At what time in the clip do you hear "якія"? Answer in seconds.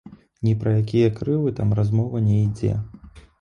0.77-1.11